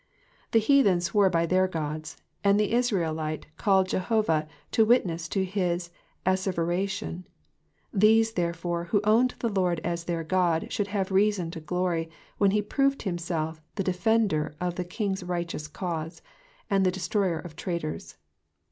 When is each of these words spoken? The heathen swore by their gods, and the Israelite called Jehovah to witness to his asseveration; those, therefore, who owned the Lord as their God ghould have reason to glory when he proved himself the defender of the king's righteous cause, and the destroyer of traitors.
The 0.49 0.57
heathen 0.57 0.99
swore 0.99 1.29
by 1.29 1.45
their 1.45 1.67
gods, 1.67 2.17
and 2.43 2.59
the 2.59 2.71
Israelite 2.73 3.45
called 3.57 3.87
Jehovah 3.87 4.47
to 4.71 4.83
witness 4.83 5.27
to 5.29 5.45
his 5.45 5.91
asseveration; 6.25 7.25
those, 7.93 8.33
therefore, 8.33 8.85
who 8.85 9.01
owned 9.03 9.35
the 9.41 9.47
Lord 9.49 9.79
as 9.83 10.05
their 10.05 10.23
God 10.23 10.63
ghould 10.63 10.87
have 10.87 11.11
reason 11.11 11.51
to 11.51 11.59
glory 11.59 12.09
when 12.39 12.49
he 12.49 12.63
proved 12.63 13.03
himself 13.03 13.61
the 13.75 13.83
defender 13.83 14.55
of 14.59 14.73
the 14.73 14.85
king's 14.85 15.23
righteous 15.23 15.67
cause, 15.67 16.23
and 16.67 16.83
the 16.83 16.89
destroyer 16.89 17.37
of 17.37 17.55
traitors. 17.55 18.17